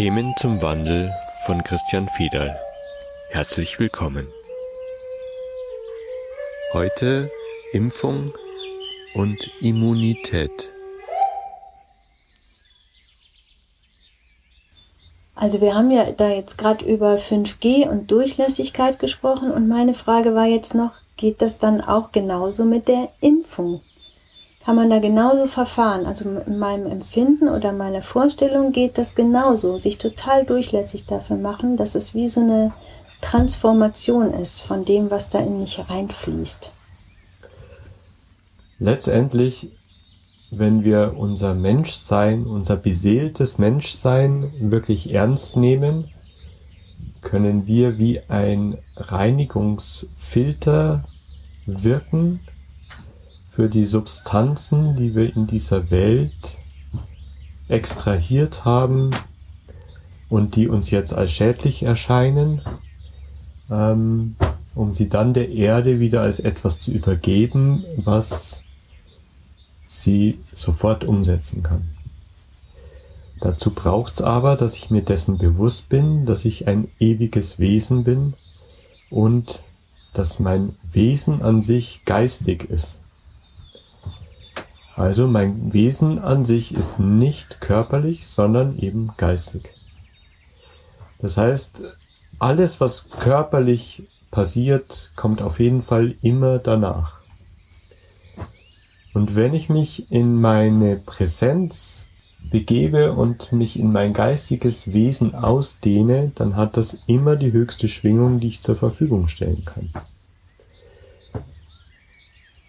[0.00, 1.12] Themen zum Wandel
[1.44, 2.58] von Christian Fiedal.
[3.32, 4.26] Herzlich willkommen.
[6.72, 7.30] Heute
[7.74, 8.24] Impfung
[9.12, 10.72] und Immunität.
[15.34, 20.34] Also wir haben ja da jetzt gerade über 5G und Durchlässigkeit gesprochen und meine Frage
[20.34, 23.82] war jetzt noch, geht das dann auch genauso mit der Impfung?
[24.64, 26.06] Kann man da genauso verfahren?
[26.06, 31.76] Also in meinem Empfinden oder meiner Vorstellung geht das genauso, sich total durchlässig dafür machen,
[31.76, 32.72] dass es wie so eine
[33.20, 36.72] Transformation ist von dem, was da in mich reinfließt.
[38.78, 39.68] Letztendlich
[40.50, 46.08] wenn wir unser Menschsein, unser beseeltes Menschsein wirklich ernst nehmen,
[47.20, 51.04] können wir wie ein Reinigungsfilter
[51.66, 52.40] wirken
[53.50, 56.56] für die Substanzen, die wir in dieser Welt
[57.68, 59.10] extrahiert haben
[60.28, 62.62] und die uns jetzt als schädlich erscheinen,
[63.68, 64.36] ähm,
[64.76, 68.62] um sie dann der Erde wieder als etwas zu übergeben, was
[69.88, 71.90] sie sofort umsetzen kann.
[73.40, 78.04] Dazu braucht es aber, dass ich mir dessen bewusst bin, dass ich ein ewiges Wesen
[78.04, 78.34] bin
[79.10, 79.62] und
[80.12, 82.99] dass mein Wesen an sich geistig ist.
[85.00, 89.70] Also mein Wesen an sich ist nicht körperlich, sondern eben geistig.
[91.20, 91.84] Das heißt,
[92.38, 97.20] alles, was körperlich passiert, kommt auf jeden Fall immer danach.
[99.14, 102.06] Und wenn ich mich in meine Präsenz
[102.50, 108.38] begebe und mich in mein geistiges Wesen ausdehne, dann hat das immer die höchste Schwingung,
[108.38, 109.94] die ich zur Verfügung stellen kann.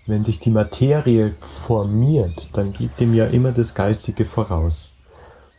[0.07, 4.89] Wenn sich die Materie formiert, dann gibt dem ja immer das Geistige voraus.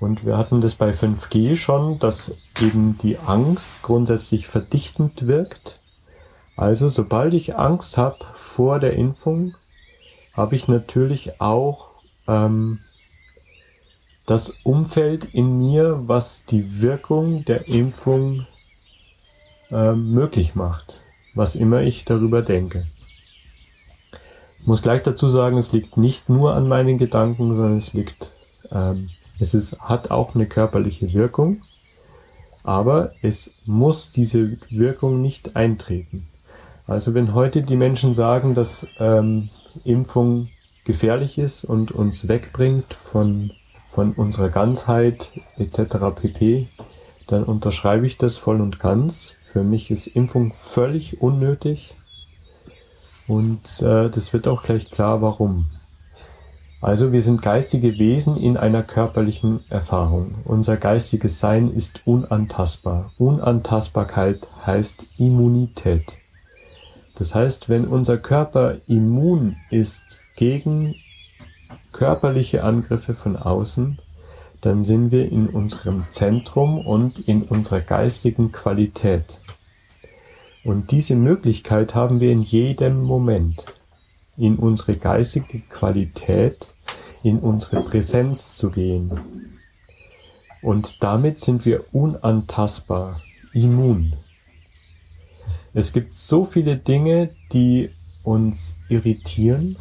[0.01, 5.79] Und wir hatten das bei 5G schon, dass eben die Angst grundsätzlich verdichtend wirkt.
[6.57, 9.55] Also sobald ich Angst habe vor der Impfung,
[10.33, 11.91] habe ich natürlich auch
[12.27, 12.81] ähm,
[14.27, 18.47] das Umfeld in mir, was die Wirkung der Impfung
[19.71, 21.01] äh, möglich macht,
[21.35, 22.87] was immer ich darüber denke.
[24.63, 28.31] Ich muss gleich dazu sagen, es liegt nicht nur an meinen Gedanken, sondern es liegt,
[28.71, 31.63] ähm, es ist, hat auch eine körperliche Wirkung,
[32.63, 36.29] aber es muss diese Wirkung nicht eintreten.
[36.87, 39.51] Also wenn heute die Menschen sagen, dass ähm,
[39.83, 40.47] Impfung
[40.85, 43.51] gefährlich ist und uns wegbringt von,
[43.89, 46.15] von unserer Ganzheit etc.
[46.15, 46.69] pp.,
[47.27, 49.35] dann unterschreibe ich das voll und ganz.
[49.45, 51.97] Für mich ist Impfung völlig unnötig
[53.33, 55.71] und äh, das wird auch gleich klar, warum.
[56.83, 60.35] Also wir sind geistige Wesen in einer körperlichen Erfahrung.
[60.45, 63.11] Unser geistiges Sein ist unantastbar.
[63.17, 66.19] Unantastbarkeit heißt Immunität.
[67.15, 70.95] Das heißt, wenn unser Körper immun ist gegen
[71.93, 73.99] körperliche Angriffe von außen,
[74.61, 79.41] dann sind wir in unserem Zentrum und in unserer geistigen Qualität.
[80.65, 83.65] Und diese Möglichkeit haben wir in jedem Moment,
[84.37, 86.69] in unsere geistige Qualität,
[87.23, 89.11] in unsere Präsenz zu gehen.
[90.63, 93.21] Und damit sind wir unantastbar,
[93.53, 94.15] immun.
[95.75, 97.91] Es gibt so viele Dinge, die
[98.23, 99.77] uns irritieren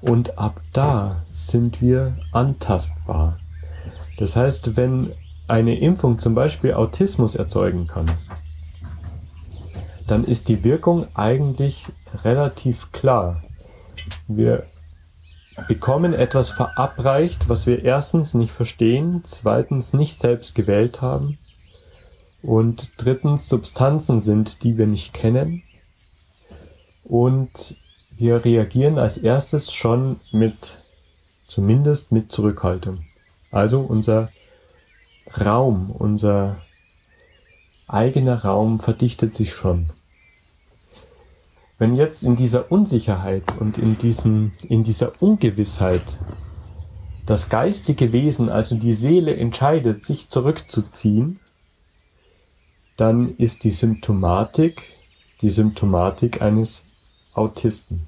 [0.00, 3.38] und ab da sind wir antastbar.
[4.18, 5.12] Das heißt, wenn
[5.48, 8.06] eine Impfung zum Beispiel Autismus erzeugen kann,
[10.10, 11.86] dann ist die Wirkung eigentlich
[12.24, 13.44] relativ klar.
[14.26, 14.66] Wir
[15.68, 21.38] bekommen etwas verabreicht, was wir erstens nicht verstehen, zweitens nicht selbst gewählt haben
[22.42, 25.62] und drittens Substanzen sind, die wir nicht kennen.
[27.04, 27.76] Und
[28.10, 30.82] wir reagieren als erstes schon mit,
[31.46, 33.04] zumindest mit Zurückhaltung.
[33.50, 34.30] Also unser
[35.38, 36.60] Raum, unser
[37.86, 39.90] eigener Raum verdichtet sich schon.
[41.80, 46.20] Wenn jetzt in dieser Unsicherheit und in diesem, in dieser Ungewissheit
[47.26, 51.40] das geistige Wesen, also die Seele entscheidet, sich zurückzuziehen,
[52.96, 55.00] dann ist die Symptomatik
[55.40, 56.84] die Symptomatik eines
[57.32, 58.06] Autisten.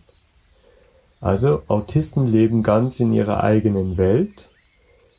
[1.20, 4.50] Also Autisten leben ganz in ihrer eigenen Welt,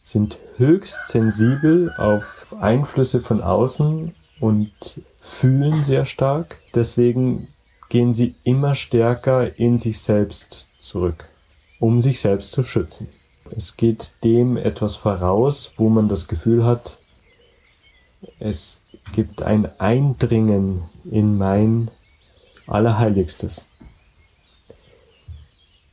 [0.03, 4.71] sind höchst sensibel auf Einflüsse von außen und
[5.19, 6.59] fühlen sehr stark.
[6.75, 7.47] Deswegen
[7.89, 11.25] gehen sie immer stärker in sich selbst zurück,
[11.79, 13.07] um sich selbst zu schützen.
[13.55, 16.97] Es geht dem etwas voraus, wo man das Gefühl hat,
[18.39, 18.81] es
[19.11, 21.91] gibt ein Eindringen in mein
[22.67, 23.67] Allerheiligstes.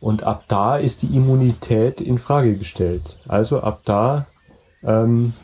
[0.01, 3.19] Und ab da ist die Immunität in Frage gestellt.
[3.29, 4.27] Also ab da
[4.83, 5.35] ähm,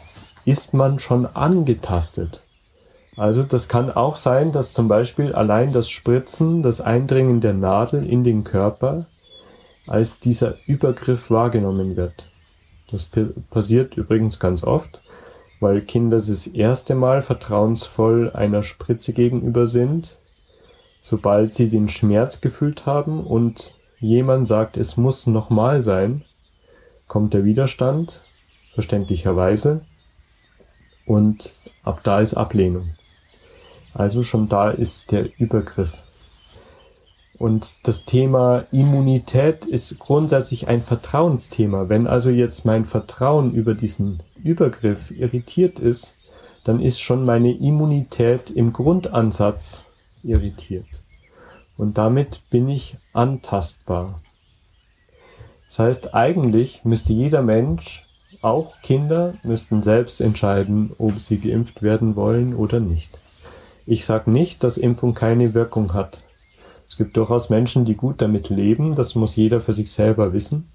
[0.46, 2.45] ist man schon angetastet.
[3.16, 8.06] Also das kann auch sein, dass zum Beispiel allein das Spritzen, das Eindringen der Nadel
[8.06, 9.06] in den Körper
[9.86, 12.30] als dieser Übergriff wahrgenommen wird.
[12.90, 13.08] Das
[13.50, 15.00] passiert übrigens ganz oft,
[15.60, 20.18] weil Kinder das erste Mal vertrauensvoll einer Spritze gegenüber sind.
[21.02, 26.24] Sobald sie den Schmerz gefühlt haben und jemand sagt, es muss nochmal sein,
[27.06, 28.24] kommt der Widerstand,
[28.74, 29.82] verständlicherweise,
[31.06, 31.54] und
[31.84, 32.90] ab da ist Ablehnung.
[33.96, 36.02] Also schon da ist der Übergriff.
[37.38, 41.88] Und das Thema Immunität ist grundsätzlich ein Vertrauensthema.
[41.88, 46.14] Wenn also jetzt mein Vertrauen über diesen Übergriff irritiert ist,
[46.64, 49.84] dann ist schon meine Immunität im Grundansatz
[50.22, 51.02] irritiert.
[51.78, 54.20] Und damit bin ich antastbar.
[55.68, 58.06] Das heißt, eigentlich müsste jeder Mensch,
[58.42, 63.18] auch Kinder, müssten selbst entscheiden, ob sie geimpft werden wollen oder nicht.
[63.86, 66.20] Ich sage nicht, dass Impfung keine Wirkung hat.
[66.88, 70.68] Es gibt durchaus Menschen, die gut damit leben, das muss jeder für sich selber wissen.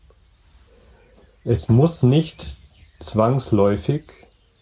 [1.43, 2.57] Es muss nicht
[2.99, 4.03] zwangsläufig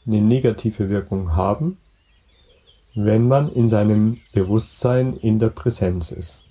[0.07, 1.77] eine negative Wirkung haben,
[2.95, 6.41] wenn man in seinem Bewusstsein in der Präsenz ist.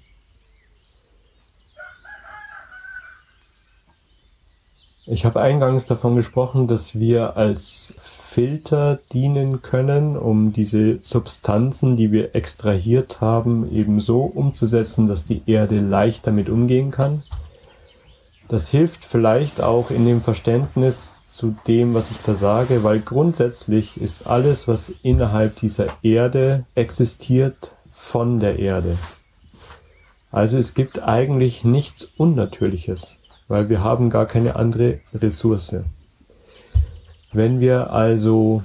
[5.11, 12.13] Ich habe eingangs davon gesprochen, dass wir als Filter dienen können, um diese Substanzen, die
[12.13, 17.23] wir extrahiert haben, eben so umzusetzen, dass die Erde leicht damit umgehen kann.
[18.49, 23.99] Das hilft vielleicht auch in dem Verständnis zu dem, was ich da sage, weil grundsätzlich
[23.99, 28.99] ist alles, was innerhalb dieser Erde existiert, von der Erde.
[30.31, 33.18] Also es gibt eigentlich nichts Unnatürliches
[33.49, 35.77] weil wir haben gar keine andere Ressource.
[37.33, 38.63] Wenn wir also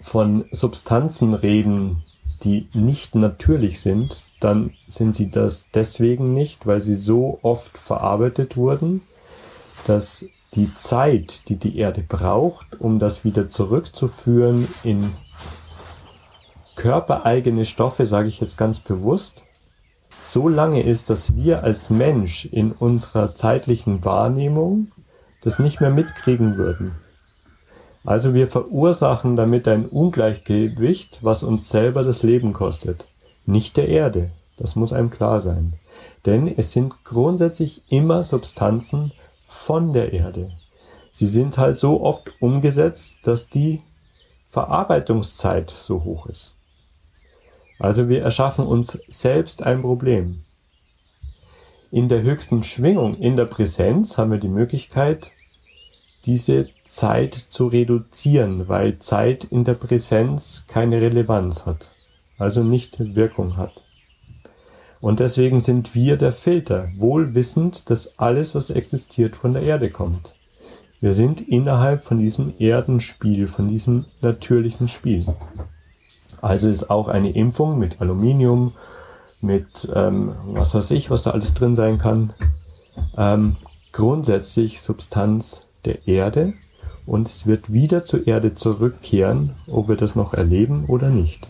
[0.00, 2.02] von Substanzen reden,
[2.42, 8.56] die nicht natürlich sind, dann sind sie das deswegen nicht, weil sie so oft verarbeitet
[8.56, 9.02] wurden,
[9.86, 15.12] dass die Zeit, die die Erde braucht, um das wieder zurückzuführen in
[16.74, 19.44] körpereigene Stoffe, sage ich jetzt ganz bewusst,
[20.24, 24.92] so lange ist, dass wir als Mensch in unserer zeitlichen Wahrnehmung
[25.42, 26.92] das nicht mehr mitkriegen würden.
[28.04, 33.06] Also wir verursachen damit ein Ungleichgewicht, was uns selber das Leben kostet.
[33.46, 34.30] Nicht der Erde.
[34.56, 35.74] Das muss einem klar sein.
[36.26, 39.12] Denn es sind grundsätzlich immer Substanzen
[39.44, 40.50] von der Erde.
[41.10, 43.82] Sie sind halt so oft umgesetzt, dass die
[44.48, 46.54] Verarbeitungszeit so hoch ist.
[47.82, 50.44] Also wir erschaffen uns selbst ein Problem.
[51.90, 55.32] In der höchsten Schwingung, in der Präsenz, haben wir die Möglichkeit,
[56.24, 61.92] diese Zeit zu reduzieren, weil Zeit in der Präsenz keine Relevanz hat,
[62.38, 63.82] also nicht Wirkung hat.
[65.00, 69.90] Und deswegen sind wir der Filter, wohl wissend, dass alles, was existiert, von der Erde
[69.90, 70.36] kommt.
[71.00, 75.26] Wir sind innerhalb von diesem Erdenspiel, von diesem natürlichen Spiel.
[76.42, 78.72] Also ist auch eine Impfung mit Aluminium,
[79.40, 82.34] mit ähm, was weiß ich, was da alles drin sein kann,
[83.16, 83.56] ähm,
[83.92, 86.52] grundsätzlich Substanz der Erde
[87.06, 91.48] und es wird wieder zur Erde zurückkehren, ob wir das noch erleben oder nicht.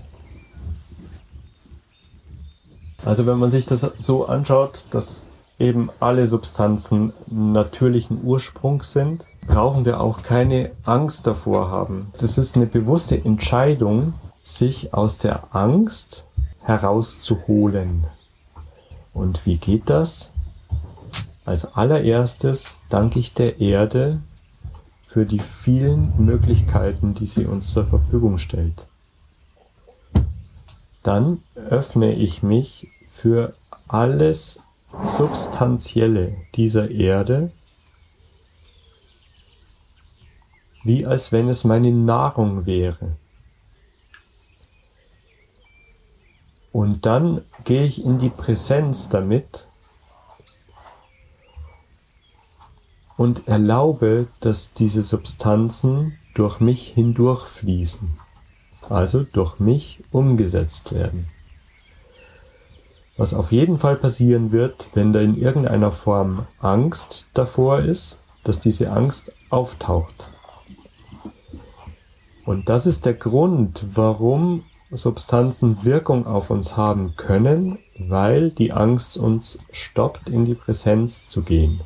[3.04, 5.22] Also wenn man sich das so anschaut, dass
[5.58, 12.10] eben alle Substanzen natürlichen Ursprungs sind, brauchen wir auch keine Angst davor haben.
[12.20, 16.24] Das ist eine bewusste Entscheidung, sich aus der Angst
[16.62, 18.06] herauszuholen.
[19.12, 20.32] Und wie geht das?
[21.44, 24.20] Als allererstes danke ich der Erde
[25.04, 28.86] für die vielen Möglichkeiten, die sie uns zur Verfügung stellt.
[31.02, 33.54] Dann öffne ich mich für
[33.88, 34.60] alles
[35.04, 37.50] Substanzielle dieser Erde,
[40.84, 43.16] wie als wenn es meine Nahrung wäre.
[46.72, 49.68] Und dann gehe ich in die Präsenz damit
[53.16, 58.18] und erlaube, dass diese Substanzen durch mich hindurchfließen,
[58.88, 61.28] also durch mich umgesetzt werden.
[63.18, 68.58] Was auf jeden Fall passieren wird, wenn da in irgendeiner Form Angst davor ist, dass
[68.58, 70.30] diese Angst auftaucht.
[72.46, 79.16] Und das ist der Grund, warum Substanzen Wirkung auf uns haben können, weil die Angst
[79.16, 81.80] uns stoppt, in die Präsenz zu gehen.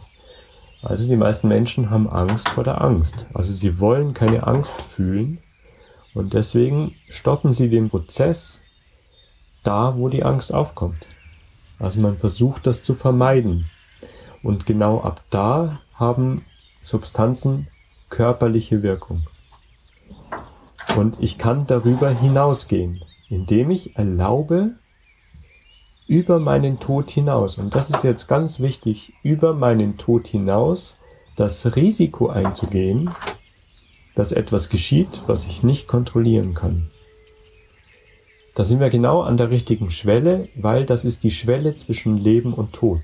[0.82, 3.26] Also die meisten Menschen haben Angst vor der Angst.
[3.32, 5.38] Also sie wollen keine Angst fühlen
[6.14, 8.62] und deswegen stoppen sie den Prozess
[9.62, 11.06] da, wo die Angst aufkommt.
[11.78, 13.66] Also man versucht das zu vermeiden.
[14.42, 16.44] Und genau ab da haben
[16.82, 17.68] Substanzen
[18.10, 19.24] körperliche Wirkung.
[20.96, 24.76] Und ich kann darüber hinausgehen, indem ich erlaube,
[26.06, 30.96] über meinen Tod hinaus, und das ist jetzt ganz wichtig, über meinen Tod hinaus
[31.34, 33.10] das Risiko einzugehen,
[34.14, 36.90] dass etwas geschieht, was ich nicht kontrollieren kann.
[38.54, 42.54] Da sind wir genau an der richtigen Schwelle, weil das ist die Schwelle zwischen Leben
[42.54, 43.02] und Tod.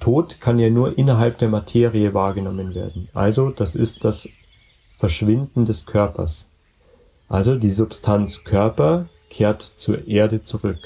[0.00, 3.10] Tod kann ja nur innerhalb der Materie wahrgenommen werden.
[3.12, 4.30] Also das ist das
[4.86, 6.49] Verschwinden des Körpers.
[7.30, 10.80] Also die Substanz Körper kehrt zur Erde zurück.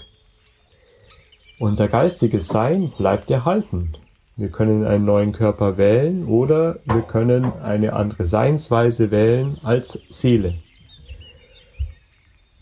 [1.59, 3.97] Unser geistiges Sein bleibt erhalten.
[4.37, 10.57] Wir können einen neuen Körper wählen oder wir können eine andere Seinsweise wählen als Seele.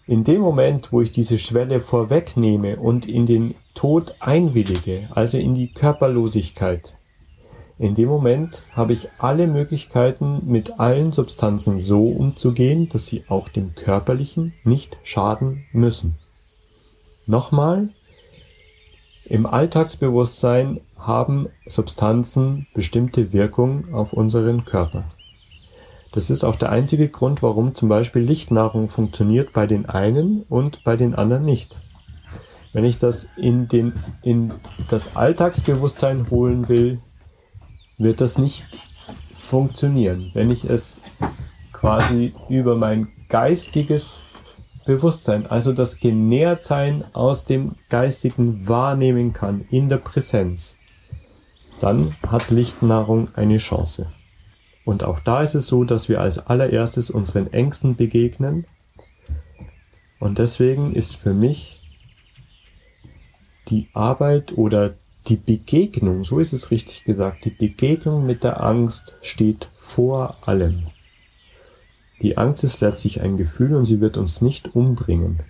[0.07, 5.55] In dem Moment, wo ich diese Schwelle vorwegnehme und in den Tod einwillige, also in
[5.55, 6.97] die Körperlosigkeit,
[7.83, 13.49] in dem Moment habe ich alle Möglichkeiten, mit allen Substanzen so umzugehen, dass sie auch
[13.49, 16.15] dem Körperlichen nicht schaden müssen.
[17.27, 17.89] Nochmal,
[19.25, 25.03] im Alltagsbewusstsein haben Substanzen bestimmte Wirkung auf unseren Körper.
[26.13, 30.85] Das ist auch der einzige Grund, warum zum Beispiel Lichtnahrung funktioniert bei den einen und
[30.85, 31.81] bei den anderen nicht.
[32.73, 34.53] Wenn ich das in, den, in
[34.89, 37.01] das Alltagsbewusstsein holen will,
[38.03, 38.65] wird das nicht
[39.35, 40.31] funktionieren.
[40.35, 41.01] Wenn ich es
[41.73, 44.21] quasi über mein geistiges
[44.85, 50.77] Bewusstsein, also das Genährtsein aus dem Geistigen wahrnehmen kann, in der Präsenz,
[51.81, 54.07] dann hat Lichtnahrung eine Chance.
[54.85, 58.67] Und auch da ist es so, dass wir als allererstes unseren Ängsten begegnen.
[60.19, 61.81] Und deswegen ist für mich
[63.69, 64.95] die Arbeit oder
[65.29, 70.87] die Begegnung, so ist es richtig gesagt, die Begegnung mit der Angst steht vor allem.
[72.21, 75.41] Die Angst ist letztlich ein Gefühl und sie wird uns nicht umbringen.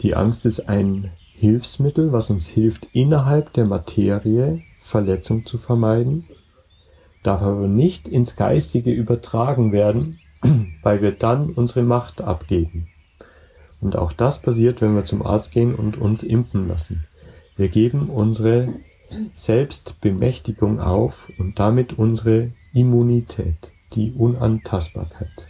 [0.00, 6.24] Die Angst ist ein Hilfsmittel, was uns hilft, innerhalb der Materie Verletzung zu vermeiden
[7.22, 10.18] darf aber nicht ins Geistige übertragen werden,
[10.82, 12.88] weil wir dann unsere Macht abgeben.
[13.80, 17.06] Und auch das passiert, wenn wir zum Arzt gehen und uns impfen lassen.
[17.58, 18.72] Wir geben unsere
[19.34, 25.48] Selbstbemächtigung auf und damit unsere Immunität, die Unantastbarkeit.